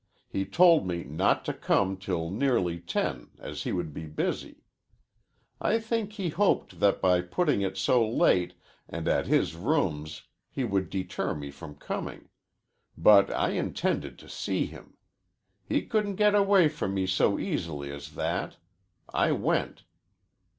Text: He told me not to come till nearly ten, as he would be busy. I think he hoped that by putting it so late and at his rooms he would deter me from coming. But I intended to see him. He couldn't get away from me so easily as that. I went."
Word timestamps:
He 0.27 0.45
told 0.47 0.87
me 0.87 1.03
not 1.03 1.45
to 1.45 1.53
come 1.53 1.95
till 1.95 2.31
nearly 2.31 2.79
ten, 2.79 3.29
as 3.37 3.61
he 3.65 3.71
would 3.71 3.93
be 3.93 4.07
busy. 4.07 4.63
I 5.61 5.77
think 5.77 6.13
he 6.13 6.29
hoped 6.29 6.79
that 6.79 6.99
by 6.99 7.21
putting 7.21 7.61
it 7.61 7.77
so 7.77 8.09
late 8.09 8.55
and 8.89 9.07
at 9.07 9.27
his 9.27 9.55
rooms 9.55 10.23
he 10.49 10.63
would 10.63 10.89
deter 10.89 11.35
me 11.35 11.51
from 11.51 11.75
coming. 11.75 12.29
But 12.97 13.29
I 13.31 13.49
intended 13.49 14.17
to 14.17 14.27
see 14.27 14.65
him. 14.65 14.97
He 15.63 15.83
couldn't 15.85 16.15
get 16.15 16.33
away 16.33 16.67
from 16.67 16.95
me 16.95 17.05
so 17.05 17.37
easily 17.37 17.91
as 17.91 18.13
that. 18.15 18.57
I 19.13 19.31
went." 19.33 19.83